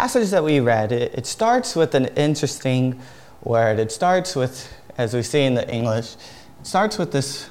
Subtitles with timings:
[0.00, 2.98] passage that we read, it, it starts with an interesting
[3.44, 3.78] word.
[3.78, 6.14] It starts with, as we see in the English,
[6.58, 7.50] it starts with this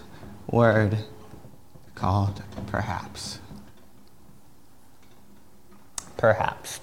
[0.50, 0.98] word
[1.94, 3.38] called perhaps.
[6.18, 6.80] Perhaps.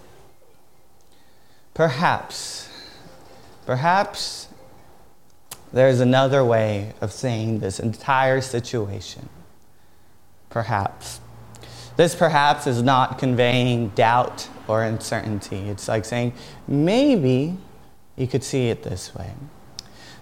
[1.74, 2.68] Perhaps.
[3.66, 4.46] Perhaps
[5.72, 9.28] there's another way of saying this entire situation.
[10.48, 11.18] Perhaps.
[11.96, 15.68] This perhaps is not conveying doubt or uncertainty.
[15.68, 16.34] It's like saying,
[16.68, 17.56] maybe
[18.16, 19.32] you could see it this way.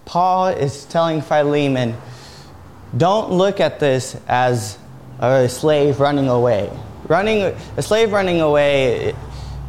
[0.05, 1.97] Paul is telling Philemon,
[2.97, 4.79] don't look at this as
[5.19, 6.71] a slave running away.
[7.09, 7.43] Running,
[7.77, 9.15] a slave running away,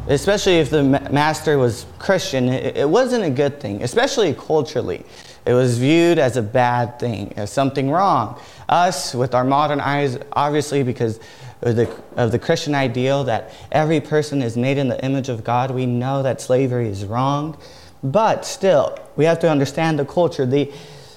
[0.06, 5.04] especially if the master was Christian, it wasn't a good thing, especially culturally.
[5.44, 8.40] It was viewed as a bad thing, as something wrong.
[8.68, 11.20] Us, with our modern eyes, obviously, because
[11.62, 15.44] of the, of the Christian ideal that every person is made in the image of
[15.44, 17.58] God, we know that slavery is wrong.
[18.02, 20.46] But still, we have to understand the culture.
[20.46, 20.70] The,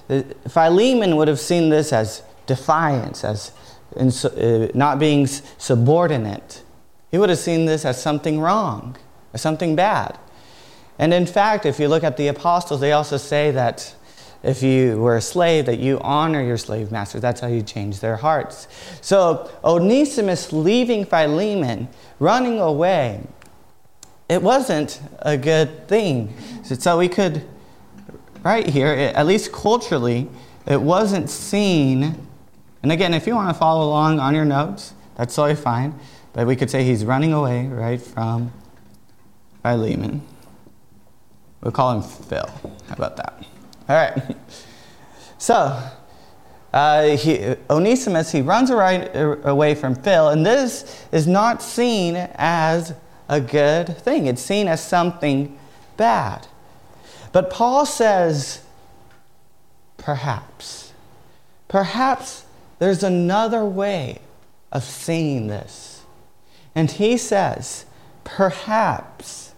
[0.08, 3.52] the Philemon would have seen this as defiance, as
[3.96, 6.64] in, uh, not being subordinate.
[7.12, 8.98] He would have seen this as something wrong,
[9.34, 10.18] as something bad.
[10.98, 13.96] And in fact, if you look at the apostles, they also say that
[14.42, 17.20] if you were a slave, that you honor your slave master.
[17.20, 18.68] That's how you change their hearts.
[19.02, 23.22] So Onesimus leaving Philemon, running away,
[24.30, 26.34] it wasn't a good thing.
[26.64, 27.44] So we could,
[28.44, 30.30] right here, at least culturally,
[30.66, 32.28] it wasn't seen.
[32.84, 36.00] And again, if you want to follow along on your notes, that's totally fine.
[36.32, 38.54] But we could say he's running away, right, from
[39.64, 40.22] Philemon.
[41.62, 42.48] We'll call him Phil.
[42.88, 43.44] How about that?
[43.90, 44.38] All right.
[45.40, 45.82] So,
[46.74, 52.94] uh, he, Onesimus, he runs right away from Phil, and this is not seen as
[53.30, 54.28] a good thing.
[54.28, 55.58] It's seen as something
[55.96, 56.48] bad.
[57.32, 58.64] But Paul says,
[59.98, 60.94] perhaps,
[61.68, 62.46] perhaps
[62.80, 64.20] there's another way
[64.72, 66.04] of seeing this.
[66.76, 67.86] And he says,
[68.24, 69.54] perhaps,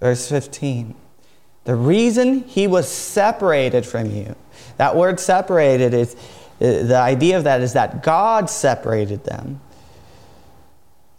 [0.00, 0.94] verse 15,
[1.68, 4.34] the reason he was separated from you,
[4.78, 9.60] that word separated is uh, the idea of that is that God separated them.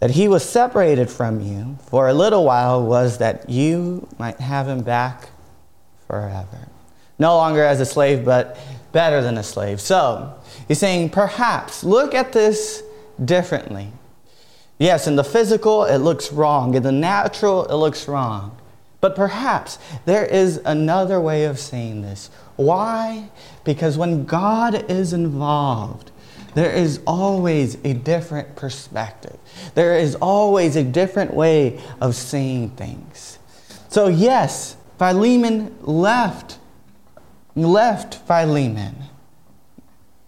[0.00, 4.66] That he was separated from you for a little while was that you might have
[4.66, 5.28] him back
[6.08, 6.66] forever.
[7.20, 8.58] No longer as a slave, but
[8.90, 9.80] better than a slave.
[9.80, 10.34] So,
[10.66, 12.82] he's saying, perhaps, look at this
[13.24, 13.92] differently.
[14.80, 16.74] Yes, in the physical, it looks wrong.
[16.74, 18.56] In the natural, it looks wrong.
[19.00, 22.30] But perhaps there is another way of saying this.
[22.56, 23.30] Why?
[23.64, 26.10] Because when God is involved,
[26.54, 29.38] there is always a different perspective.
[29.74, 33.38] There is always a different way of seeing things.
[33.88, 36.58] So, yes, Philemon left,
[37.54, 38.96] left Philemon.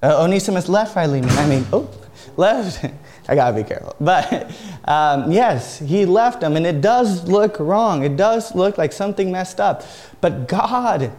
[0.02, 1.30] Uh, Onesimus left Philemon.
[1.30, 1.90] I mean, oh,
[2.36, 2.84] left.
[3.32, 3.96] I gotta be careful.
[3.98, 4.50] But
[4.84, 8.04] um, yes, he left him, and it does look wrong.
[8.04, 9.84] It does look like something messed up.
[10.20, 11.10] But God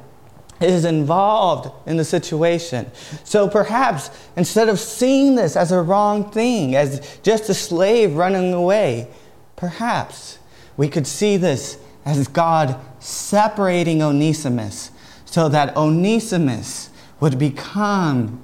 [0.61, 2.91] is involved in the situation.
[3.23, 8.53] So perhaps instead of seeing this as a wrong thing, as just a slave running
[8.53, 9.07] away,
[9.55, 10.37] perhaps
[10.77, 14.91] we could see this as God separating Onesimus
[15.25, 18.39] so that Onesimus would become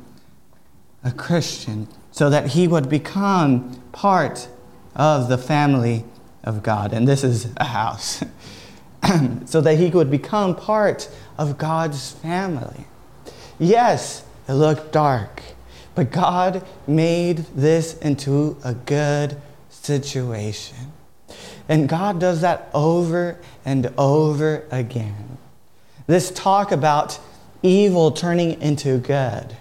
[1.04, 1.88] a Christian
[2.20, 4.50] so that he would become part
[4.94, 6.04] of the family
[6.44, 6.92] of God.
[6.92, 8.22] And this is a house.
[9.46, 12.84] so that he would become part of God's family.
[13.58, 15.42] Yes, it looked dark,
[15.96, 19.38] but God made this into a good
[19.70, 20.92] situation.
[21.70, 25.38] And God does that over and over again.
[26.06, 27.18] This talk about
[27.64, 29.56] evil turning into good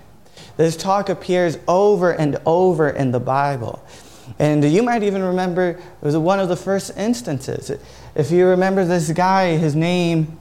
[0.59, 3.81] this talk appears over and over in the Bible.
[4.41, 7.71] And you might even remember it was one of the first instances.
[8.17, 10.37] If you remember this guy, his name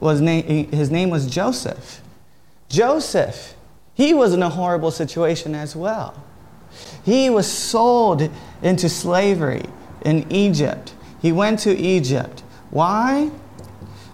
[0.00, 2.00] was, na- his name was Joseph.
[2.70, 3.54] Joseph,
[3.92, 6.24] he was in a horrible situation as well.
[7.04, 8.30] He was sold
[8.62, 9.66] into slavery
[10.06, 10.94] in Egypt.
[11.20, 12.42] He went to Egypt.
[12.70, 13.30] Why?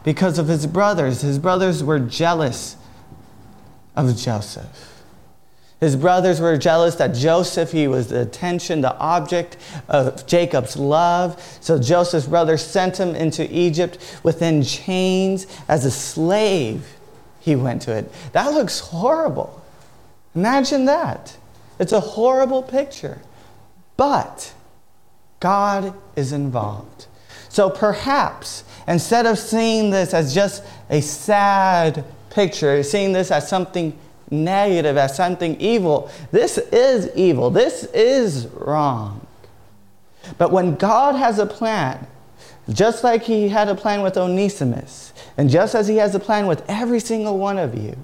[0.02, 1.20] Because of his brothers.
[1.20, 2.76] His brothers were jealous
[3.94, 4.95] of Joseph.
[5.81, 9.58] His brothers were jealous that Joseph, he was the attention, the object
[9.88, 11.40] of Jacob's love.
[11.61, 16.94] So Joseph's brothers sent him into Egypt within chains as a slave.
[17.40, 18.11] He went to it.
[18.32, 19.62] That looks horrible.
[20.34, 21.37] Imagine that.
[21.78, 23.20] It's a horrible picture.
[23.99, 24.55] But
[25.40, 27.06] God is involved.
[27.50, 33.99] So perhaps, instead of seeing this as just a sad picture, seeing this as something
[34.31, 37.50] negative, as something evil, this is evil.
[37.50, 39.26] This is wrong.
[40.38, 42.06] But when God has a plan,
[42.69, 46.46] just like He had a plan with Onesimus, and just as He has a plan
[46.46, 47.96] with every single one of you,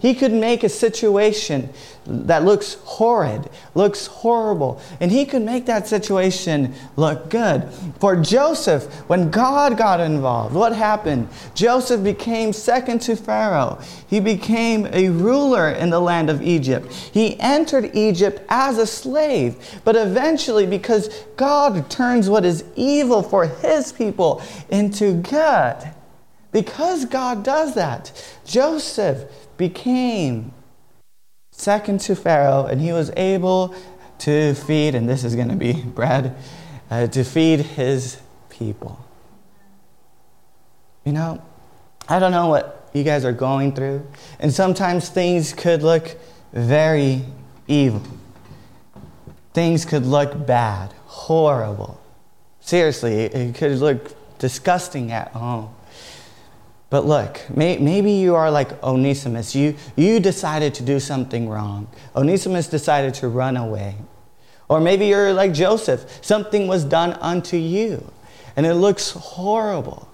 [0.00, 1.70] he could make a situation
[2.06, 7.68] that looks horrid, looks horrible, and he could make that situation look good.
[7.98, 11.28] For Joseph, when God got involved, what happened?
[11.54, 13.80] Joseph became second to Pharaoh.
[14.08, 16.92] He became a ruler in the land of Egypt.
[16.92, 23.46] He entered Egypt as a slave, but eventually, because God turns what is evil for
[23.46, 25.76] his people into good,
[26.52, 28.12] because God does that,
[28.46, 29.24] Joseph
[29.56, 30.52] became
[31.52, 33.74] second to Pharaoh, and he was able
[34.18, 36.36] to feed, and this is going to be bread,
[36.90, 38.20] uh, to feed his
[38.50, 39.04] people.
[41.04, 41.42] You know,
[42.08, 44.06] I don't know what you guys are going through,
[44.38, 46.16] and sometimes things could look
[46.52, 47.24] very
[47.68, 48.02] evil.
[49.52, 52.00] Things could look bad, horrible.
[52.60, 55.75] Seriously, it could look disgusting at home.
[56.88, 59.54] But look, may, maybe you are like Onesimus.
[59.54, 61.88] You, you decided to do something wrong.
[62.14, 63.96] Onesimus decided to run away.
[64.68, 66.24] Or maybe you're like Joseph.
[66.24, 68.12] Something was done unto you,
[68.56, 70.08] and it looks horrible.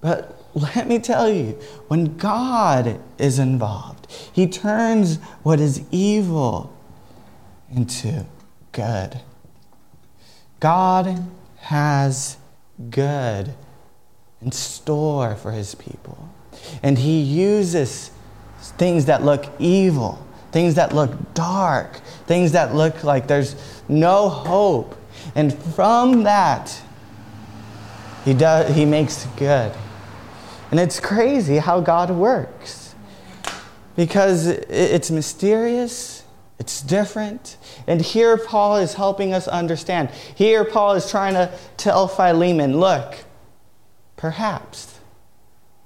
[0.00, 1.58] But let me tell you,
[1.88, 6.74] when God is involved, He turns what is evil
[7.74, 8.26] into
[8.72, 9.20] good.
[10.60, 12.36] God has
[12.90, 13.54] good
[14.44, 16.28] in store for his people.
[16.82, 18.10] And he uses
[18.60, 21.96] things that look evil, things that look dark,
[22.26, 23.56] things that look like there's
[23.88, 24.96] no hope.
[25.34, 26.80] And from that,
[28.24, 29.72] he, does, he makes good.
[30.70, 32.94] And it's crazy how God works
[33.94, 36.24] because it's mysterious,
[36.58, 37.56] it's different.
[37.86, 40.10] And here Paul is helping us understand.
[40.34, 43.16] Here Paul is trying to tell Philemon, look,
[44.22, 45.00] Perhaps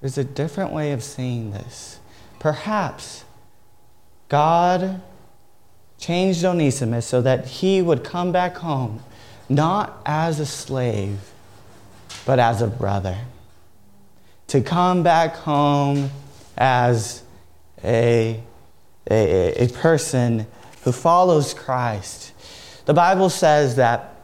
[0.03, 2.01] there's a different way of seeing this.
[2.39, 3.25] Perhaps
[4.29, 5.01] God
[5.97, 9.03] changed Onesimus so that he would come back home
[9.49, 11.19] not as a slave,
[12.27, 13.17] but as a brother.
[14.49, 16.11] To come back home
[16.59, 17.23] as
[17.83, 18.43] a,
[19.11, 20.47] a, a person
[20.83, 22.35] who follows Christ.
[22.85, 24.15] The Bible says that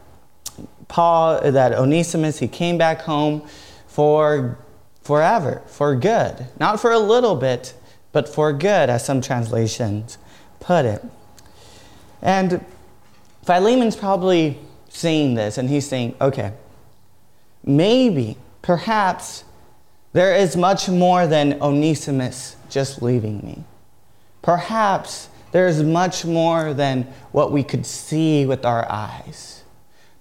[0.89, 3.49] Paul, that Onesimus, he came back home
[3.93, 4.59] for
[5.03, 6.47] forever, for good.
[6.59, 7.75] Not for a little bit,
[8.13, 10.17] but for good, as some translations
[10.61, 11.05] put it.
[12.23, 12.65] And
[13.45, 14.59] Philemon's probably
[14.89, 16.53] seeing this and he's saying, okay,
[17.65, 19.45] maybe, perhaps,
[20.15, 23.65] there is much more than Onesimus just leaving me.
[24.41, 27.03] Perhaps there is much more than
[27.33, 29.65] what we could see with our eyes.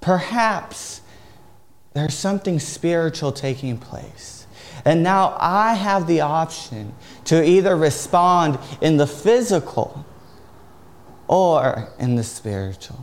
[0.01, 1.00] Perhaps
[1.93, 4.45] there's something spiritual taking place.
[4.85, 6.93] And now I have the option
[7.25, 10.05] to either respond in the physical
[11.27, 12.99] or in the spiritual.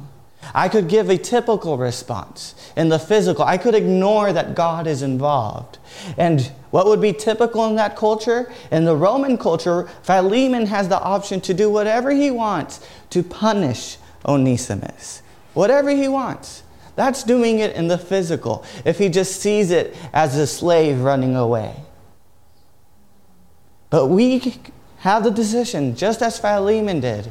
[0.55, 3.45] I could give a typical response in the physical.
[3.45, 5.79] I could ignore that God is involved.
[6.17, 8.51] And what would be typical in that culture?
[8.71, 13.99] In the Roman culture, Philemon has the option to do whatever he wants to punish
[14.25, 15.23] Onesimus.
[15.55, 16.63] Whatever he wants.
[16.99, 21.37] That's doing it in the physical, if he just sees it as a slave running
[21.37, 21.77] away.
[23.89, 24.57] But we
[24.99, 27.31] have the decision, just as Philemon did,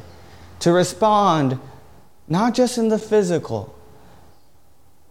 [0.60, 1.60] to respond
[2.28, 3.78] not just in the physical,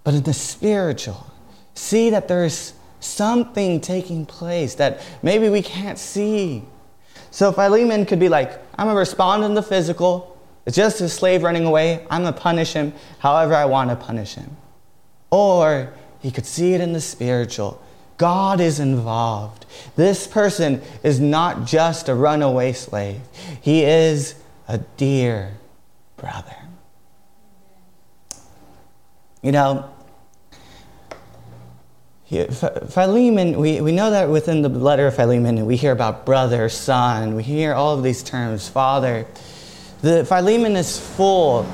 [0.03, 1.31] but in the spiritual.
[1.75, 6.63] See that there's something taking place that maybe we can't see.
[7.29, 10.35] So Philemon could be like, I'm going to respond in the physical,
[10.67, 12.05] it's just a slave running away.
[12.11, 14.57] I'm going to punish him however I want to punish him.
[15.31, 17.81] Or he could see it in the spiritual.
[18.17, 19.65] God is involved.
[19.95, 23.21] This person is not just a runaway slave,
[23.61, 24.35] he is
[24.67, 25.53] a dear
[26.17, 26.57] brother.
[29.41, 29.89] You know,
[32.27, 37.35] Philemon, we, we know that within the letter of Philemon, we hear about brother, son,
[37.35, 39.25] we hear all of these terms, father.
[40.01, 41.65] The Philemon is full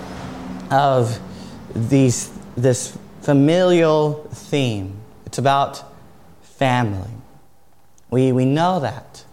[0.72, 1.20] of
[1.76, 4.96] these, this familial theme.
[5.26, 5.84] It's about
[6.42, 7.12] family.
[8.10, 9.26] We, we know that.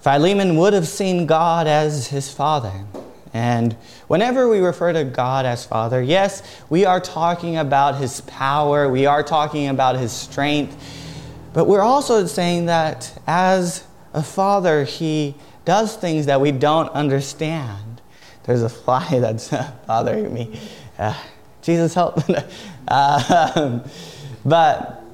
[0.00, 2.84] Philemon would have seen God as his father.
[3.32, 3.74] And
[4.06, 9.06] whenever we refer to God as Father, yes, we are talking about His power, we
[9.06, 10.76] are talking about His strength,
[11.52, 17.87] but we're also saying that as a Father, He does things that we don't understand.
[18.48, 19.50] There's a fly that's
[19.86, 20.58] bothering me.
[20.98, 21.14] Uh,
[21.60, 22.18] Jesus help.
[22.88, 23.84] um,
[24.42, 25.04] but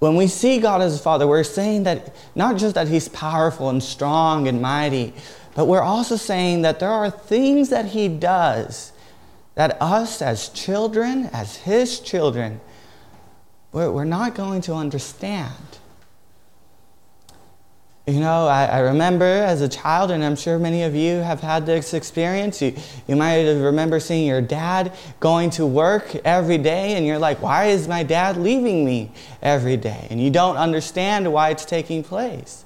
[0.00, 3.70] when we see God as a Father, we're saying that not just that He's powerful
[3.70, 5.14] and strong and mighty,
[5.54, 8.92] but we're also saying that there are things that He does
[9.54, 12.60] that us as children, as His children,
[13.70, 15.77] we're, we're not going to understand.
[18.08, 21.42] You know, I, I, remember as a child, and I'm sure many of you have
[21.42, 22.62] had this experience.
[22.62, 22.74] You,
[23.06, 27.66] you might remember seeing your dad going to work every day, and you're like, why
[27.66, 29.12] is my dad leaving me
[29.42, 30.06] every day?
[30.08, 32.64] And you don't understand why it's taking place.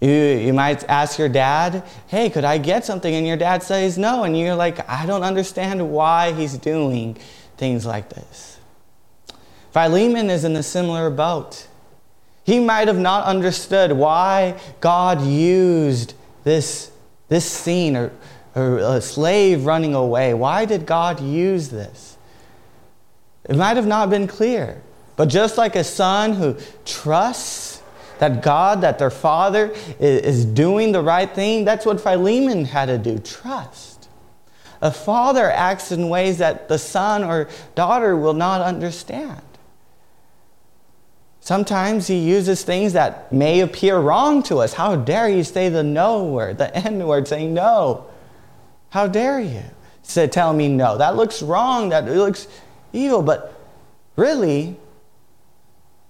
[0.00, 3.12] You, you might ask your dad, hey, could I get something?
[3.12, 7.16] And your dad says no, and you're like, I don't understand why he's doing
[7.56, 8.60] things like this.
[9.72, 11.66] Philemon is in a similar boat.
[12.44, 16.90] He might have not understood why God used this,
[17.28, 18.12] this scene or,
[18.54, 20.34] or a slave running away.
[20.34, 22.18] Why did God use this?
[23.48, 24.82] It might have not been clear.
[25.16, 27.82] But just like a son who trusts
[28.18, 32.98] that God, that their father is doing the right thing, that's what Philemon had to
[32.98, 34.08] do trust.
[34.82, 39.40] A father acts in ways that the son or daughter will not understand.
[41.44, 44.72] Sometimes he uses things that may appear wrong to us.
[44.72, 48.06] How dare you say the no word, the N word, saying no?
[48.88, 49.62] How dare you
[50.02, 50.96] say, tell me no?
[50.96, 52.48] That looks wrong, that looks
[52.94, 53.60] evil, but
[54.16, 54.76] really,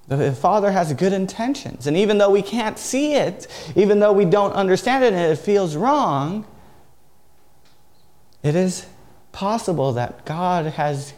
[0.06, 1.88] the Father has good intentions.
[1.88, 5.36] And even though we can't see it, even though we don't understand it and it
[5.36, 6.46] feels wrong,
[8.44, 8.86] it is
[9.32, 11.12] possible that God has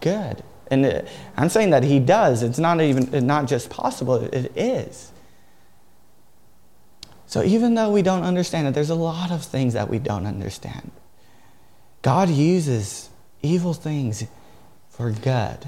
[0.00, 0.44] good.
[0.68, 1.06] And
[1.36, 2.42] I'm saying that he does.
[2.42, 5.12] It's not even not just possible, it is.
[7.26, 10.26] So even though we don't understand it, there's a lot of things that we don't
[10.26, 10.90] understand.
[12.02, 13.10] God uses
[13.42, 14.24] evil things
[14.90, 15.58] for good.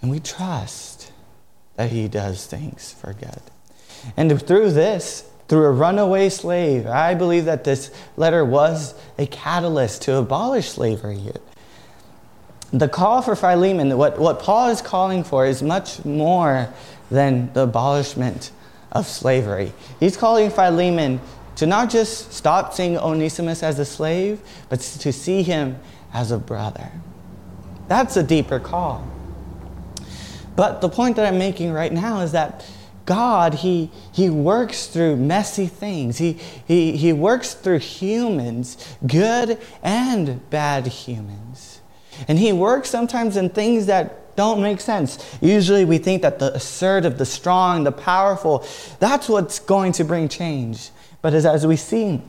[0.00, 1.12] And we trust
[1.76, 3.42] that he does things for good.
[4.16, 10.02] And through this, through a runaway slave, I believe that this letter was a catalyst
[10.02, 11.18] to abolish slavery
[12.72, 16.72] the call for Philemon, what, what Paul is calling for, is much more
[17.10, 18.52] than the abolishment
[18.92, 19.72] of slavery.
[19.98, 21.20] He's calling Philemon
[21.56, 25.78] to not just stop seeing Onesimus as a slave, but to see him
[26.12, 26.90] as a brother.
[27.88, 29.06] That's a deeper call.
[30.54, 32.64] But the point that I'm making right now is that
[33.06, 36.18] God, He, he works through messy things.
[36.18, 36.34] He,
[36.68, 41.49] he, he works through humans, good and bad humans.
[42.28, 45.18] And he works sometimes in things that don't make sense.
[45.40, 48.66] Usually we think that the assertive, the strong, the powerful,
[48.98, 50.90] that's what's going to bring change.
[51.22, 52.22] But as, as we see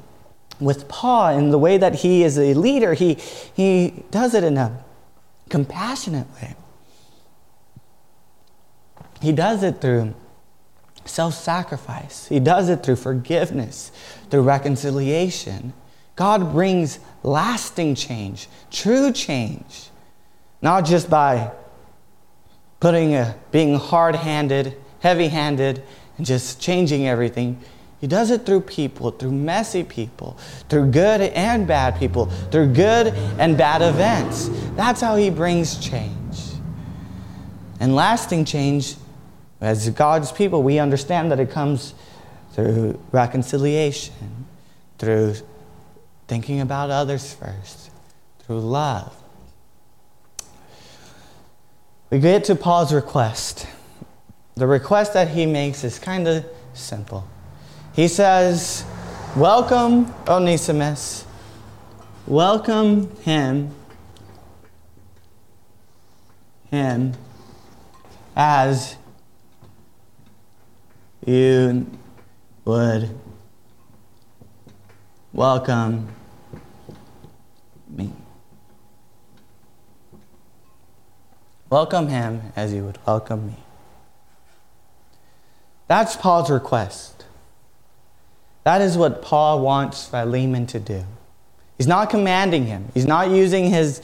[0.59, 3.15] with Paul in the way that he is a leader, he,
[3.53, 4.83] he does it in a
[5.49, 6.55] compassionate way.
[9.21, 10.13] He does it through
[11.05, 13.91] self sacrifice, he does it through forgiveness,
[14.29, 15.73] through reconciliation.
[16.15, 19.89] God brings lasting change, true change,
[20.61, 21.51] not just by
[22.79, 25.83] putting a, being hard handed, heavy handed,
[26.17, 27.59] and just changing everything.
[27.99, 30.37] He does it through people, through messy people,
[30.69, 34.49] through good and bad people, through good and bad events.
[34.75, 36.17] That's how he brings change.
[37.79, 38.95] And lasting change,
[39.59, 41.93] as God's people, we understand that it comes
[42.53, 44.15] through reconciliation,
[44.97, 45.35] through
[46.31, 47.91] thinking about others first,
[48.39, 49.13] through love.
[52.09, 53.67] We get to Paul's request.
[54.55, 57.27] The request that he makes is kind of simple.
[57.93, 58.85] He says,
[59.35, 61.25] Welcome Onesimus,
[62.25, 63.75] welcome him,
[66.69, 67.11] him
[68.37, 68.95] as
[71.25, 71.91] you
[72.63, 73.09] would
[75.33, 76.07] welcome
[77.91, 78.11] me.
[81.69, 83.57] Welcome him as you would welcome me.
[85.87, 87.25] That's Paul's request.
[88.63, 91.03] That is what Paul wants Philemon to do.
[91.77, 94.01] He's not commanding him, he's not using his,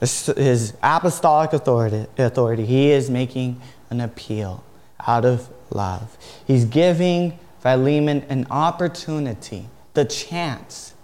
[0.00, 2.66] his apostolic authority, authority.
[2.66, 4.64] He is making an appeal
[5.06, 6.16] out of love.
[6.46, 10.94] He's giving Philemon an opportunity the chance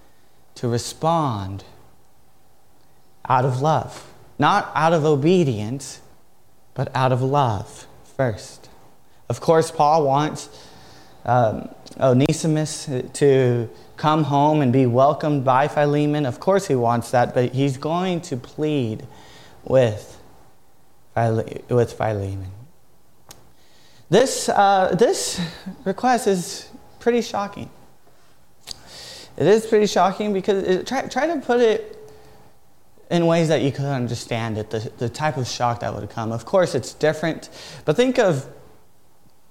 [0.56, 1.64] to respond
[3.30, 4.12] out of love.
[4.38, 6.00] Not out of obedience,
[6.74, 8.68] but out of love first.
[9.28, 10.48] Of course, Paul wants
[11.24, 11.68] um,
[11.98, 16.26] Onesimus to come home and be welcomed by Philemon.
[16.26, 19.06] Of course, he wants that, but he's going to plead
[19.62, 20.18] with,
[21.14, 22.50] with Philemon.
[24.08, 25.40] This, uh, this
[25.84, 26.68] request is
[26.98, 27.70] pretty shocking.
[29.36, 31.99] It is pretty shocking because it, try, try to put it
[33.10, 36.30] in ways that you could understand it, the, the type of shock that would come.
[36.30, 37.48] Of course, it's different,
[37.84, 38.48] but think of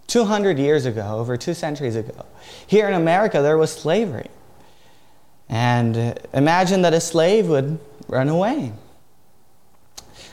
[0.07, 2.25] 200 years ago, over two centuries ago.
[2.65, 4.29] Here in America, there was slavery.
[5.49, 8.71] And uh, imagine that a slave would run away.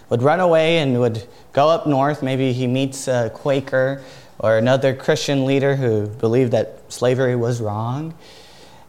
[0.08, 2.22] Would run away and would go up north.
[2.22, 4.02] Maybe he meets a Quaker
[4.38, 8.14] or another Christian leader who believed that slavery was wrong.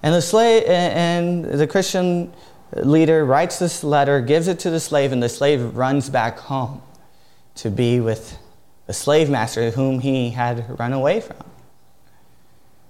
[0.03, 2.31] And the, slave, and the Christian
[2.73, 6.81] leader writes this letter, gives it to the slave, and the slave runs back home
[7.55, 8.37] to be with
[8.85, 11.37] the slave master whom he had run away from.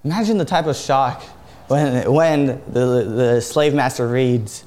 [0.03, 1.23] Imagine the type of shock
[1.67, 4.63] when, when the, the slave master reads,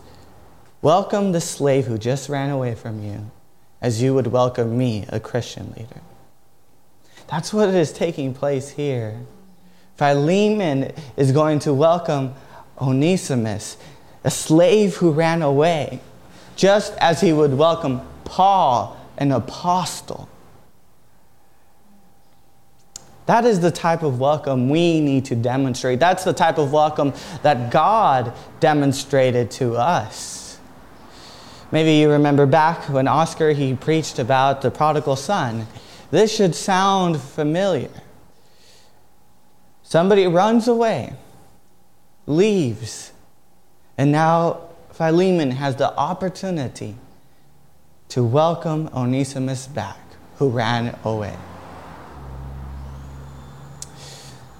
[0.82, 3.30] Welcome the slave who just ran away from you,
[3.80, 6.00] as you would welcome me, a Christian leader.
[7.28, 9.20] That's what is taking place here.
[9.96, 12.34] Philemon is going to welcome
[12.80, 13.76] Onesimus
[14.24, 16.00] a slave who ran away,
[16.56, 20.28] just as he would welcome Paul, an apostle.
[23.26, 26.00] That is the type of welcome we need to demonstrate.
[26.00, 27.12] That's the type of welcome
[27.42, 30.58] that God demonstrated to us.
[31.72, 35.68] Maybe you remember back when Oscar he preached about the prodigal son.
[36.10, 37.90] This should sound familiar.
[39.84, 41.12] Somebody runs away,
[42.26, 43.12] leaves,
[44.00, 46.94] and now Philemon has the opportunity
[48.08, 49.98] to welcome Onesimus back,
[50.36, 51.36] who ran away.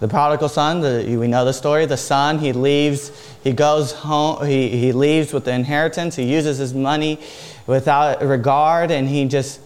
[0.00, 1.86] The prodigal son, the, we know the story.
[1.86, 3.12] The son, he leaves,
[3.43, 6.17] he goes home, he, he leaves with the inheritance.
[6.17, 7.19] He uses his money
[7.67, 9.62] without regard, and he just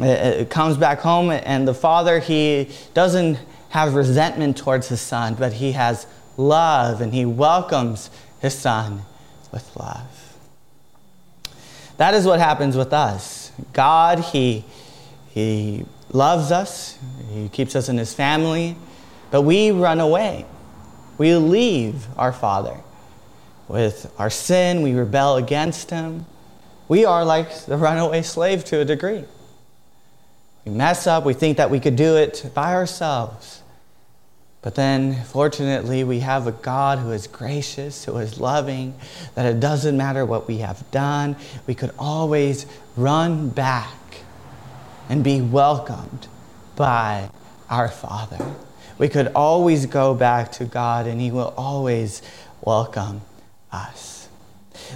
[0.00, 1.30] uh, comes back home.
[1.30, 3.38] And the father, he doesn't
[3.68, 8.10] have resentment towards his son, but he has love, and he welcomes
[8.40, 9.02] his son
[9.52, 10.36] with love.
[11.96, 13.52] That is what happens with us.
[13.72, 14.64] God, he,
[15.28, 16.98] he loves us,
[17.32, 18.76] He keeps us in His family,
[19.30, 20.44] but we run away.
[21.18, 22.76] We leave our Father.
[23.68, 26.26] With our sin, we rebel against Him.
[26.88, 29.24] We are like the runaway slave to a degree.
[30.64, 33.59] We mess up, we think that we could do it by ourselves.
[34.62, 38.94] But then, fortunately, we have a God who is gracious, who is loving,
[39.34, 43.94] that it doesn't matter what we have done, we could always run back
[45.08, 46.28] and be welcomed
[46.76, 47.30] by
[47.70, 48.54] our Father.
[48.98, 52.20] We could always go back to God and He will always
[52.60, 53.22] welcome
[53.72, 54.28] us.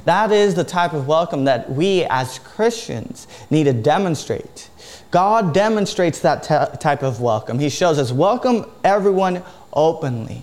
[0.04, 4.68] That is the type of welcome that we as Christians need to demonstrate
[5.14, 7.60] God demonstrates that t- type of welcome.
[7.60, 10.42] He shows us, welcome everyone openly.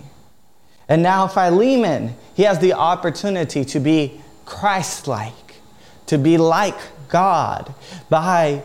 [0.88, 5.60] And now, Philemon, he has the opportunity to be Christ like,
[6.06, 6.74] to be like
[7.10, 7.74] God
[8.08, 8.62] by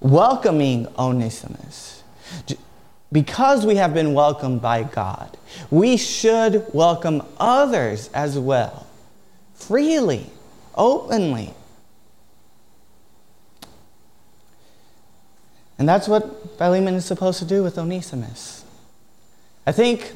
[0.00, 2.02] welcoming Onesimus.
[3.12, 5.38] Because we have been welcomed by God,
[5.70, 8.88] we should welcome others as well,
[9.54, 10.26] freely,
[10.74, 11.54] openly.
[15.78, 18.64] And that's what Philemon is supposed to do with Onesimus.
[19.66, 20.12] I think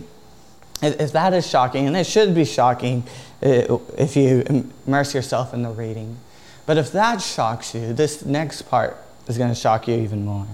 [0.83, 3.03] if that is shocking, and it should be shocking
[3.43, 4.45] uh, if you
[4.87, 6.17] immerse yourself in the reading,
[6.67, 10.47] but if that shocks you, this next part is going to shock you even more.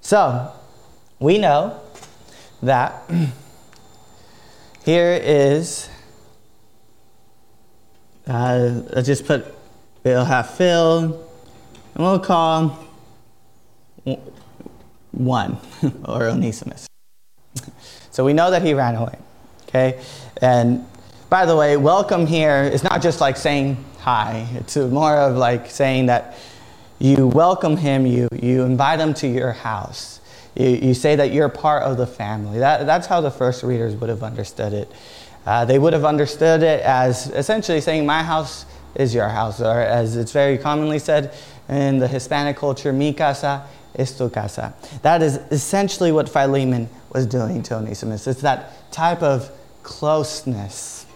[0.00, 0.52] So,
[1.18, 1.80] we know
[2.62, 3.02] that
[4.84, 5.88] here is,
[8.26, 9.46] uh, let's just put,
[10.04, 11.26] we'll have Phil,
[11.94, 12.78] and we'll call
[15.12, 15.58] one,
[16.04, 16.86] or Onesimus.
[18.10, 19.18] So we know that he ran away.
[19.68, 20.00] Okay?
[20.40, 20.86] And
[21.30, 25.70] by the way, welcome here is not just like saying hi, it's more of like
[25.70, 26.36] saying that
[26.98, 30.20] you welcome him, you, you invite him to your house.
[30.54, 32.58] You, you say that you're part of the family.
[32.58, 34.92] That, that's how the first readers would have understood it.
[35.46, 38.64] Uh, they would have understood it as essentially saying, My house
[38.94, 41.34] is your house, or as it's very commonly said
[41.68, 44.74] in the Hispanic culture, Mi casa es tu casa.
[45.02, 48.26] That is essentially what Philemon was doing to Onesimus.
[48.26, 49.50] It's that type of
[49.82, 51.06] closeness.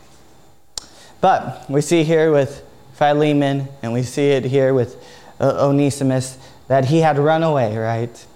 [1.21, 2.63] But we see here with
[2.95, 4.97] Philemon, and we see it here with
[5.41, 6.39] uh, Onesimus,
[6.69, 8.27] that he had run away, right?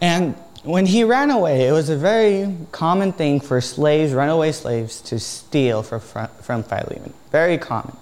[0.00, 5.00] And when he ran away, it was a very common thing for slaves, runaway slaves,
[5.02, 7.14] to steal from Philemon.
[7.30, 7.96] Very common.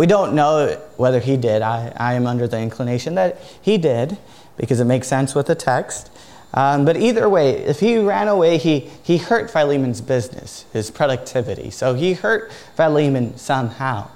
[0.00, 1.60] We don't know whether he did.
[1.60, 4.16] I, I am under the inclination that he did
[4.56, 6.10] because it makes sense with the text.
[6.54, 11.68] Um, but either way, if he ran away, he, he hurt Philemon's business, his productivity.
[11.68, 14.08] So he hurt Philemon somehow.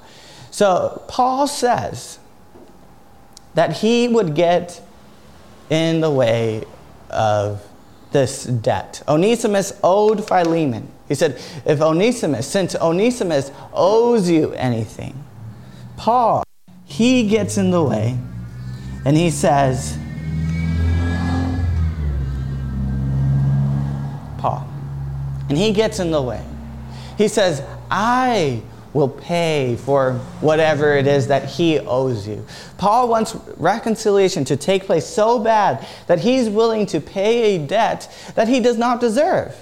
[0.50, 2.18] So Paul says
[3.52, 4.80] that he would get
[5.68, 6.64] in the way
[7.10, 7.62] of
[8.10, 9.02] this debt.
[9.06, 10.88] Onesimus owed Philemon.
[11.08, 15.23] He said, if Onesimus, since Onesimus owes you anything,
[15.96, 16.44] Paul,
[16.84, 18.18] he gets in the way
[19.04, 19.98] and he says,
[24.38, 24.66] Paul,
[25.48, 26.44] and he gets in the way.
[27.16, 32.46] He says, I will pay for whatever it is that he owes you.
[32.78, 38.10] Paul wants reconciliation to take place so bad that he's willing to pay a debt
[38.36, 39.54] that he does not deserve.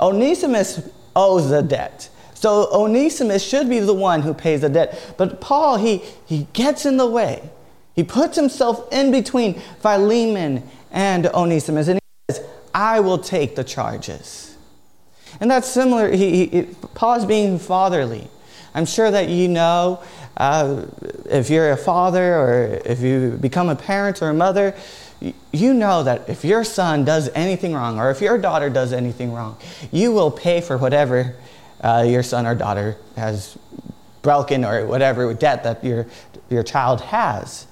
[0.00, 2.08] Onesimus owes a debt.
[2.38, 5.14] So Onesimus should be the one who pays the debt.
[5.16, 7.50] But Paul, he, he gets in the way.
[7.96, 13.64] He puts himself in between Philemon and Onesimus and he says, I will take the
[13.64, 14.56] charges.
[15.40, 16.12] And that's similar.
[16.12, 16.62] He, he,
[16.94, 18.28] Paul is being fatherly.
[18.72, 20.00] I'm sure that you know
[20.36, 20.86] uh,
[21.24, 24.76] if you're a father or if you become a parent or a mother,
[25.50, 29.32] you know that if your son does anything wrong or if your daughter does anything
[29.32, 29.56] wrong,
[29.90, 31.34] you will pay for whatever
[31.80, 33.56] uh, your son or daughter has
[34.22, 36.06] broken or whatever debt that your,
[36.50, 37.66] your child has.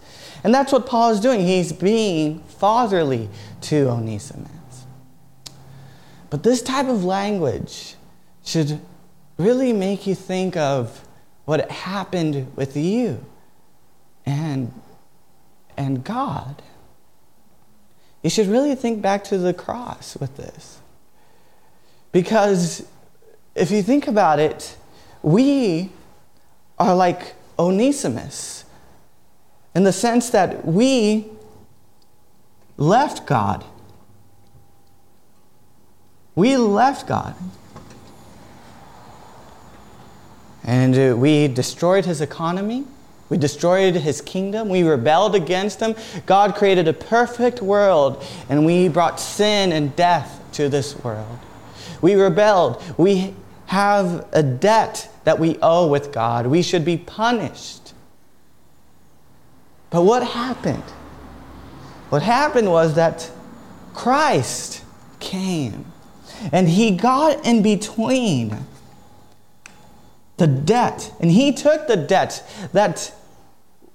[0.45, 1.41] And that's what Paul is doing.
[1.41, 3.29] He's being fatherly
[3.63, 4.51] to Onesimus.
[6.31, 7.95] But this type of language
[8.45, 8.81] should
[9.39, 11.05] really make you think of
[11.45, 13.25] what happened with you
[14.25, 14.73] and,
[15.77, 16.63] and God.
[18.23, 20.81] You should really think back to the cross with this.
[22.13, 22.85] Because
[23.57, 24.77] if you think about it,
[25.23, 25.91] we
[26.79, 28.65] are like Onesimus
[29.75, 31.27] in the sense that we
[32.77, 33.65] left God.
[36.35, 37.35] We left God.
[40.63, 42.85] And uh, we destroyed his economy.
[43.31, 44.69] We destroyed his kingdom.
[44.69, 45.95] We rebelled against him.
[46.27, 51.39] God created a perfect world, and we brought sin and death to this world.
[52.03, 52.83] We rebelled.
[52.99, 53.35] We
[53.67, 56.47] have a debt that we owe with God.
[56.47, 57.93] We should be punished.
[59.91, 60.85] But what happened?
[62.11, 63.31] What happened was that
[63.95, 64.85] Christ
[65.19, 65.87] came
[66.53, 68.67] and he got in between
[70.37, 71.13] the debt.
[71.21, 73.13] And he took the debt that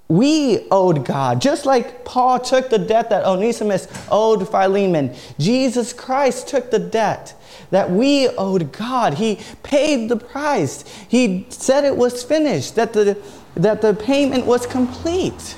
[0.08, 5.14] we owed God, just like Paul took the debt that Onesimus owed Philemon.
[5.38, 7.34] Jesus Christ took the debt
[7.70, 9.14] that we owed God.
[9.14, 10.84] He paid the price.
[11.08, 13.16] He said it was finished, that the,
[13.54, 15.56] that the payment was complete.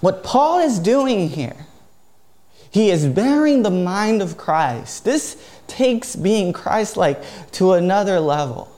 [0.00, 1.66] What Paul is doing here,
[2.70, 5.06] he is bearing the mind of Christ.
[5.06, 8.70] This takes being Christ like to another level.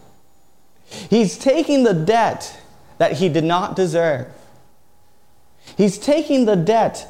[0.90, 2.60] He's taking the debt
[2.98, 4.26] that he did not deserve.
[5.76, 7.06] He's taking the debt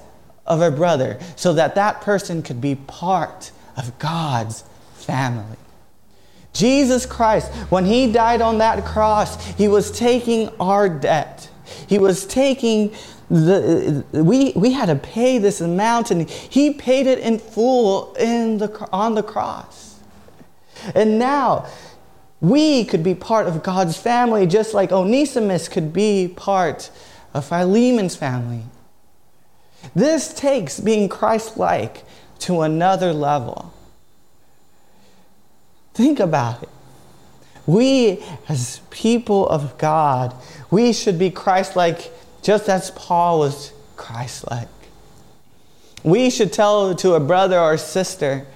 [0.46, 4.64] of a brother so that that person could be part of God's
[4.94, 5.56] family.
[6.52, 11.48] Jesus Christ, when he died on that cross, he was taking our debt.
[11.86, 12.94] He was taking
[13.30, 18.58] the, we, we had to pay this amount, and he paid it in full in
[18.58, 20.00] the, on the cross.
[20.94, 21.66] And now,
[22.40, 26.90] we could be part of God's family just like Onesimus could be part
[27.34, 28.62] of Philemon's family.
[29.94, 32.04] This takes being Christ like
[32.40, 33.72] to another level.
[35.94, 36.68] Think about it.
[37.66, 40.34] We, as people of God,
[40.70, 44.68] we should be Christ like just as Paul was Christ like.
[46.04, 48.46] We should tell to a brother or sister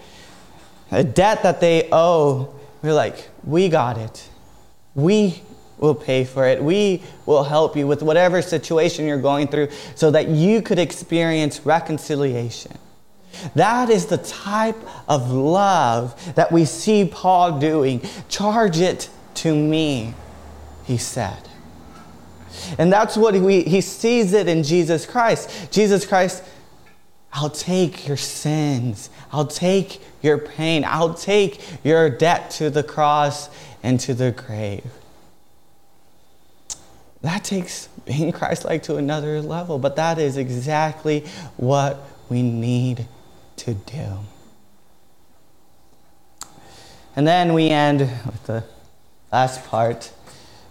[0.90, 2.54] a debt that they owe.
[2.82, 4.28] We're like, we got it.
[4.94, 5.42] We
[5.78, 6.62] will pay for it.
[6.62, 11.64] We will help you with whatever situation you're going through so that you could experience
[11.64, 12.78] reconciliation.
[13.54, 18.02] That is the type of love that we see Paul doing.
[18.28, 20.14] Charge it to me,
[20.84, 21.48] he said.
[22.78, 25.72] And that's what we, he sees it in Jesus Christ.
[25.72, 26.44] Jesus Christ
[27.32, 29.08] I'll take your sins.
[29.32, 30.84] I'll take your pain.
[30.86, 33.48] I'll take your debt to the cross
[33.82, 34.84] and to the grave.
[37.22, 41.20] That takes being Christ like to another level, but that is exactly
[41.56, 43.06] what we need
[43.56, 44.18] to do.
[47.14, 48.64] And then we end with the
[49.30, 50.12] last part.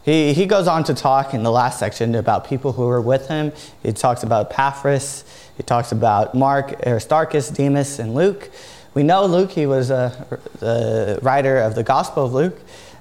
[0.03, 3.27] He, he goes on to talk in the last section about people who were with
[3.27, 3.53] him.
[3.83, 5.23] He talks about Epaphras.
[5.57, 8.49] He talks about Mark, Aristarchus, Demas, and Luke.
[8.93, 12.59] We know Luke, he was a, the writer of the Gospel of Luke.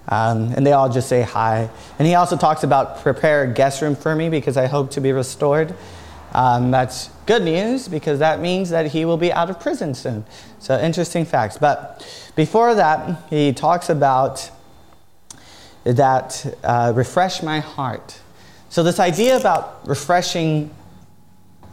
[0.08, 1.68] Um, and they all just say hi.
[1.98, 5.00] And he also talks about prepare a guest room for me because I hope to
[5.00, 5.74] be restored.
[6.32, 10.24] Um, that's good news because that means that he will be out of prison soon.
[10.58, 11.58] So, interesting facts.
[11.58, 14.50] But before that, he talks about
[15.84, 18.20] that uh, refresh my heart.
[18.68, 20.70] So, this idea about refreshing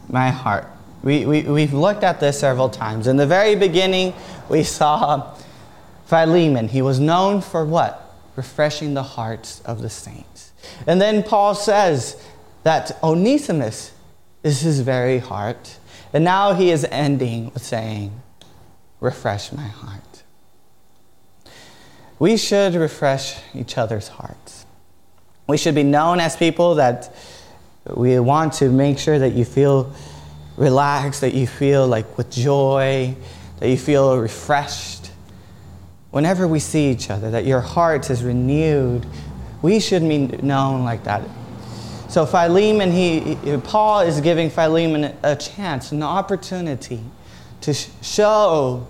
[0.08, 0.66] my heart,
[1.02, 3.06] we, we, we've looked at this several times.
[3.06, 4.14] In the very beginning,
[4.48, 5.34] we saw
[6.06, 6.68] Philemon.
[6.68, 8.14] He was known for what?
[8.34, 10.52] Refreshing the hearts of the saints.
[10.86, 12.22] And then Paul says
[12.62, 13.92] that Onesimus
[14.42, 15.78] is his very heart.
[16.12, 18.22] And now he is ending with saying,
[19.00, 20.24] Refresh my heart.
[22.18, 24.66] We should refresh each other's hearts.
[25.46, 27.14] We should be known as people that
[27.96, 29.92] we want to make sure that you feel
[30.56, 33.14] relaxed, that you feel like with joy,
[33.60, 35.10] that you feel refreshed.
[36.10, 39.06] Whenever we see each other, that your heart is renewed,
[39.62, 41.22] we should be known like that.
[42.08, 47.02] So Philemon, he, Paul is giving Philemon a chance, an opportunity
[47.60, 48.86] to show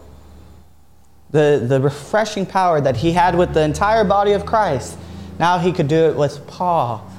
[1.31, 4.97] the, the refreshing power that he had with the entire body of Christ.
[5.39, 7.11] Now he could do it with Paul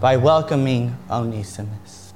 [0.00, 2.12] by welcoming Onesimus.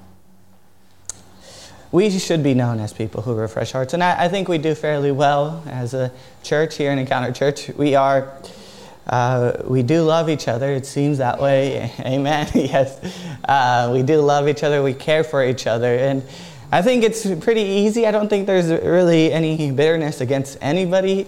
[1.92, 4.74] We should be known as people who refresh hearts, and I, I think we do
[4.74, 6.12] fairly well as a
[6.42, 7.68] church here in Encounter Church.
[7.70, 8.32] We are
[9.06, 10.72] uh, we do love each other.
[10.72, 11.92] It seems that way.
[12.00, 12.48] Amen.
[12.54, 13.00] yes.
[13.44, 14.82] Uh, we do love each other.
[14.82, 15.96] We care for each other.
[15.96, 16.22] And
[16.70, 18.06] I think it's pretty easy.
[18.06, 21.26] I don't think there's really any bitterness against anybody.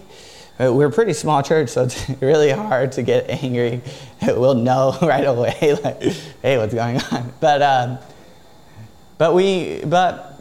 [0.60, 3.80] Uh, we're a pretty small church, so it's really hard to get angry.
[4.22, 6.00] We'll know right away, like,
[6.42, 7.32] hey, what's going on?
[7.40, 7.98] But, um,
[9.18, 10.40] but, we, but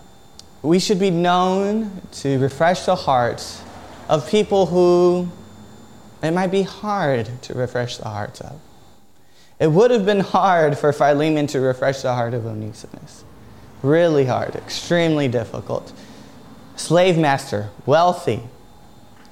[0.61, 3.63] we should be known to refresh the hearts
[4.07, 5.27] of people who
[6.21, 8.59] it might be hard to refresh the hearts of.
[9.59, 13.23] It would have been hard for Philemon to refresh the heart of Onesimus.
[13.81, 15.91] Really hard, extremely difficult.
[16.75, 18.43] Slave master, wealthy,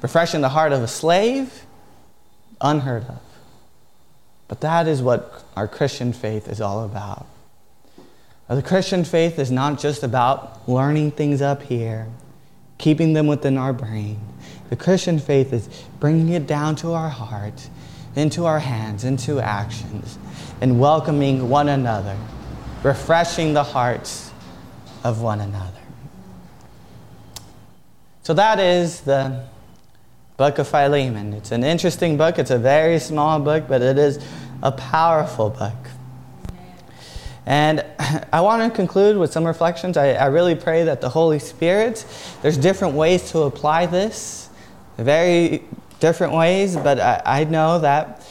[0.01, 1.65] refreshing the heart of a slave,
[2.62, 3.19] unheard of.
[4.47, 7.27] But that is what our Christian faith is all about.
[8.47, 12.07] The Christian faith is not just about learning things up here,
[12.79, 14.19] keeping them within our brain.
[14.69, 17.69] The Christian faith is bringing it down to our heart,
[18.15, 20.17] into our hands, into actions,
[20.62, 22.17] and welcoming one another,
[22.81, 24.31] refreshing the hearts
[25.03, 25.73] of one another.
[28.23, 29.43] So that is the
[30.39, 31.34] book of Philemon.
[31.34, 32.39] It's an interesting book.
[32.39, 34.17] It's a very small book, but it is
[34.63, 35.75] a powerful book.
[37.45, 37.86] And
[38.34, 39.97] I want to conclude with some reflections.
[39.97, 42.06] I, I really pray that the Holy Spirit,
[42.41, 44.49] there's different ways to apply this
[44.97, 45.63] very
[45.99, 48.25] different ways, but I, I know that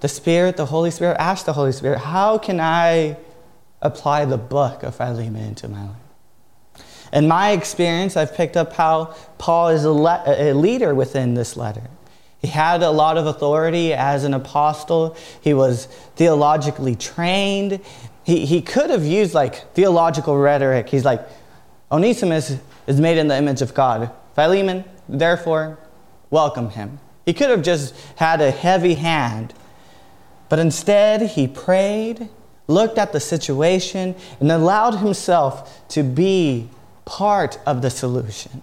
[0.00, 3.16] the Spirit, the Holy Spirit, ask the Holy Spirit, how can I
[3.82, 5.99] apply the book of Philemon into my life?
[7.12, 11.56] In my experience, I've picked up how Paul is a, le- a leader within this
[11.56, 11.82] letter.
[12.40, 15.16] He had a lot of authority as an apostle.
[15.40, 17.80] He was theologically trained.
[18.24, 20.88] He, he could have used like theological rhetoric.
[20.88, 21.26] He's like,
[21.92, 24.10] Onesimus is made in the image of God.
[24.34, 25.78] Philemon, therefore,
[26.30, 27.00] welcome him.
[27.26, 29.52] He could have just had a heavy hand,
[30.48, 32.28] but instead he prayed,
[32.66, 36.70] looked at the situation, and allowed himself to be
[37.10, 38.62] part of the solution.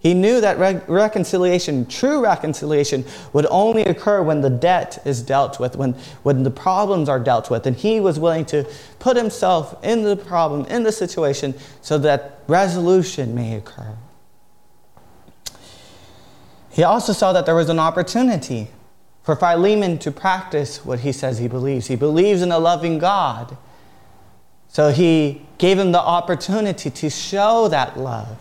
[0.00, 5.60] He knew that re- reconciliation, true reconciliation, would only occur when the debt is dealt
[5.60, 5.92] with, when,
[6.24, 7.64] when the problems are dealt with.
[7.64, 8.68] And he was willing to
[8.98, 13.96] put himself in the problem, in the situation, so that resolution may occur.
[16.70, 18.68] He also saw that there was an opportunity
[19.22, 21.86] for Philemon to practice what he says he believes.
[21.86, 23.56] He believes in a loving God.
[24.76, 28.36] So he gave him the opportunity to show that love.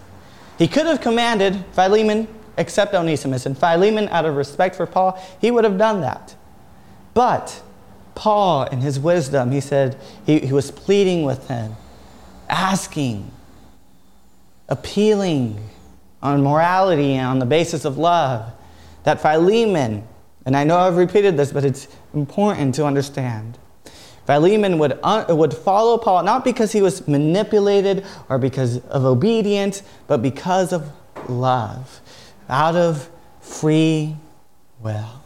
[0.58, 5.50] He could have commanded Philemon, accept Onesimus, and Philemon, out of respect for Paul, he
[5.50, 6.36] would have done that.
[7.14, 7.64] But
[8.16, 9.96] Paul, in his wisdom, he said
[10.26, 11.78] he, he was pleading with him,
[12.50, 13.32] asking
[14.68, 15.70] appealing
[16.22, 18.52] on morality and on the basis of love,
[19.06, 20.06] that Philemon,
[20.46, 23.58] and I know I've repeated this, but it's important to understand.
[24.26, 29.84] Philemon would, uh, would follow Paul not because he was manipulated or because of obedience,
[30.08, 30.90] but because of
[31.30, 32.02] love,
[32.50, 33.10] out of
[33.42, 34.16] free
[34.82, 35.22] will.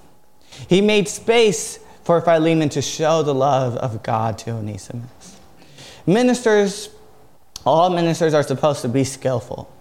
[0.68, 5.38] He made space for Philemon to show the love of God to Onesimus.
[6.06, 6.90] Ministers,
[7.66, 9.72] all ministers are supposed to be skillful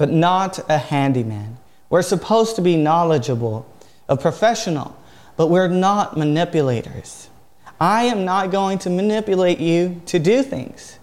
[0.00, 1.58] but not a handyman.
[1.90, 3.70] We're supposed to be knowledgeable,
[4.08, 4.96] a professional,
[5.36, 7.28] but we're not manipulators.
[7.80, 10.98] I am not going to manipulate you to do things.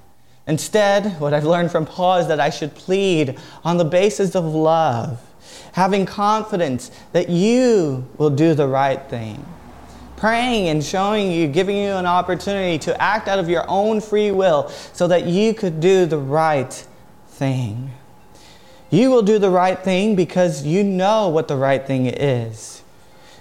[0.46, 4.46] Instead, what I've learned from Paul is that I should plead on the basis of
[4.46, 5.20] love,
[5.74, 9.44] having confidence that you will do the right thing.
[10.16, 14.32] Praying and showing you, giving you an opportunity to act out of your own free
[14.32, 16.88] will so that you could do the right
[17.28, 17.92] thing.
[18.90, 22.84] You will do the right thing because you know what the right thing is.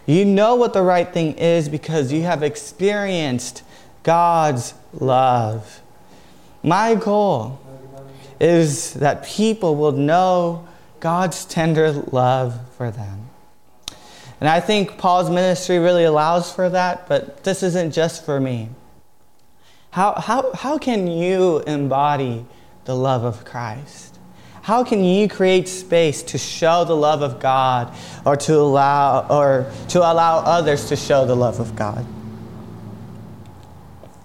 [0.07, 3.65] You know what the right thing is because you have experienced
[4.05, 5.81] God's love.
[6.63, 7.61] My goal
[8.41, 10.67] is that people will know
[11.01, 13.29] God's tender love for them.
[14.41, 18.69] And I think Paul's ministry really allows for that, but this isn't just for me.
[19.91, 22.45] How, how, how can you embody
[22.85, 24.19] the love of Christ?
[24.67, 29.71] How can you create space to show the love of God or to allow or
[29.91, 32.05] to allow others to show the love of God?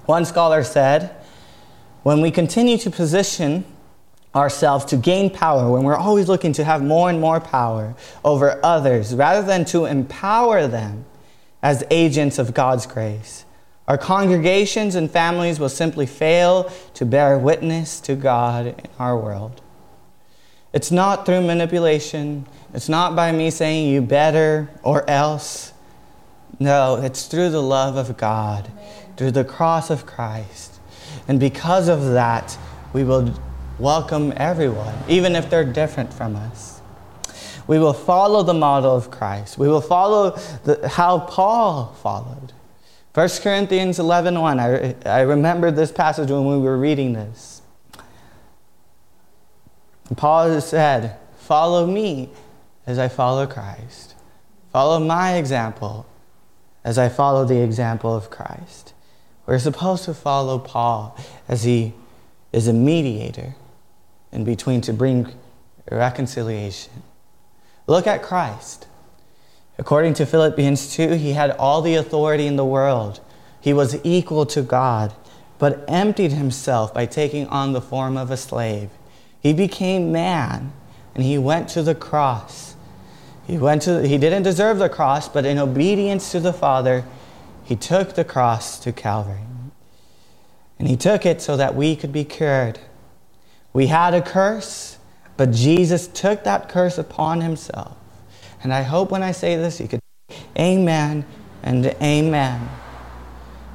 [0.08, 1.15] One scholar said,
[2.01, 3.65] when we continue to position
[4.34, 7.93] ourselves to gain power, when we're always looking to have more and more power
[8.25, 11.06] over others rather than to empower them
[11.62, 13.45] as agents of God's grace,
[13.88, 19.62] our congregations and families will simply fail to bear witness to God in our world.
[20.74, 22.46] It's not through manipulation.
[22.74, 25.74] It's not by me saying you better or else.
[26.60, 28.72] No, it's through the love of God,
[29.18, 30.80] through the cross of Christ.
[31.28, 32.58] And because of that,
[32.94, 33.34] we will
[33.80, 36.82] welcome everyone, even if they're different from us.
[37.68, 39.58] We will follow the model of Christ.
[39.58, 40.32] We will follow
[40.64, 42.54] the, how Paul followed.
[43.14, 44.60] 1 Corinthians 11 1.
[44.60, 47.51] I, I remember this passage when we were reading this.
[50.15, 52.30] Paul has said, Follow me
[52.86, 54.15] as I follow Christ.
[54.71, 56.06] Follow my example
[56.84, 58.93] as I follow the example of Christ.
[59.45, 61.93] We're supposed to follow Paul as he
[62.52, 63.56] is a mediator
[64.32, 65.34] in between to bring
[65.89, 67.04] reconciliation.
[67.88, 68.88] Look at Christ.
[69.78, 73.19] According to Philippians 2, he had all the authority in the world.
[73.60, 75.13] He was equal to God,
[75.60, 78.89] but emptied himself by taking on the form of a slave
[79.41, 80.71] he became man
[81.15, 82.75] and he went to the cross.
[83.45, 87.04] He went to he didn't deserve the cross, but in obedience to the Father,
[87.63, 89.41] he took the cross to Calvary.
[90.80, 92.80] And he took it so that we could be cured.
[93.73, 94.97] We had a curse,
[95.38, 97.95] but Jesus took that curse upon himself.
[98.63, 100.01] And I hope when I say this, you could
[100.58, 101.25] amen
[101.63, 102.69] and amen.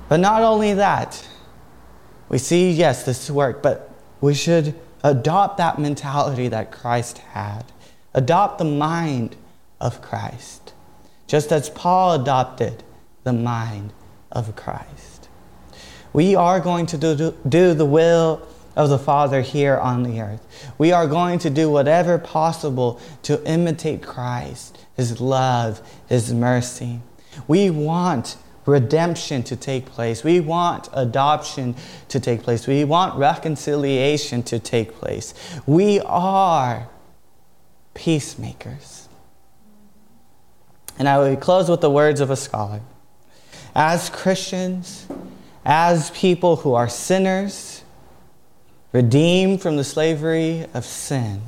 [0.08, 1.26] But not only that,
[2.28, 7.64] we see, yes, this worked, but we should Adopt that mentality that Christ had.
[8.14, 9.36] Adopt the mind
[9.80, 10.72] of Christ,
[11.26, 12.82] just as Paul adopted
[13.24, 13.92] the mind
[14.32, 15.28] of Christ.
[16.12, 20.72] We are going to do, do the will of the Father here on the earth.
[20.78, 27.00] We are going to do whatever possible to imitate Christ, His love, His mercy.
[27.48, 30.24] We want redemption to take place.
[30.24, 31.76] We want adoption
[32.08, 32.66] to take place.
[32.66, 35.34] We want reconciliation to take place.
[35.66, 36.88] We are
[37.94, 39.08] peacemakers.
[40.98, 42.80] And I will close with the words of a scholar.
[43.74, 45.06] As Christians,
[45.64, 47.82] as people who are sinners,
[48.92, 51.42] redeemed from the slavery of sin,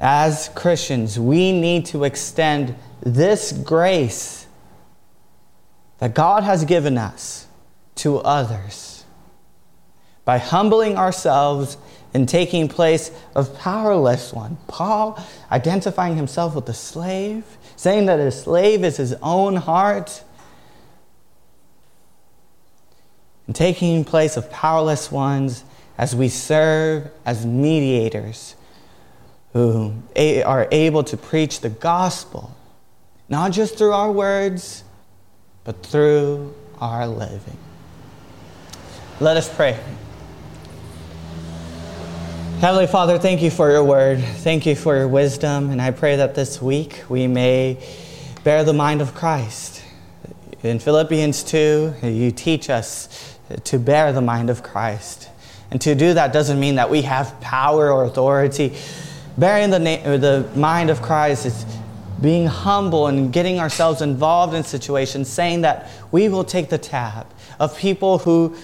[0.00, 4.37] as Christians, we need to extend this grace
[5.98, 7.46] that God has given us
[7.96, 9.04] to others
[10.24, 11.76] by humbling ourselves
[12.14, 14.56] and taking place of powerless one.
[14.66, 17.44] Paul identifying himself with the slave,
[17.76, 20.22] saying that a slave is his own heart,
[23.46, 25.64] and taking place of powerless ones
[25.96, 28.54] as we serve as mediators
[29.54, 29.94] who
[30.44, 32.54] are able to preach the gospel,
[33.28, 34.84] not just through our words
[35.68, 37.58] but through our living.
[39.20, 39.78] Let us pray.
[42.60, 44.18] Heavenly Father, thank you for your word.
[44.18, 45.68] Thank you for your wisdom.
[45.68, 47.86] And I pray that this week we may
[48.44, 49.84] bear the mind of Christ.
[50.62, 55.28] In Philippians 2, you teach us to bear the mind of Christ.
[55.70, 58.74] And to do that doesn't mean that we have power or authority.
[59.36, 61.66] Bearing the, na- the mind of Christ is
[62.20, 67.26] being humble and getting ourselves involved in situations, saying that we will take the tab
[67.60, 68.56] of people who,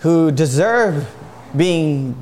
[0.00, 1.08] who deserve
[1.56, 2.20] being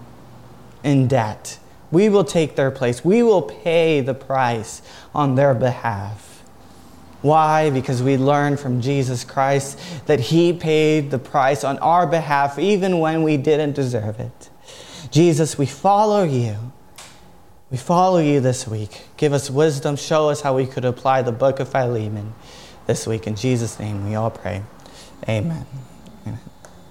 [0.82, 1.58] in debt.
[1.90, 3.04] We will take their place.
[3.04, 4.82] We will pay the price
[5.14, 6.42] on their behalf.
[7.20, 7.70] Why?
[7.70, 13.00] Because we learn from Jesus Christ that He paid the price on our behalf even
[13.00, 14.50] when we didn't deserve it.
[15.10, 16.72] Jesus, we follow you.
[17.70, 19.02] We follow you this week.
[19.16, 19.96] Give us wisdom.
[19.96, 22.34] Show us how we could apply the book of Philemon
[22.86, 23.26] this week.
[23.26, 24.62] In Jesus' name, we all pray.
[25.28, 25.66] Amen.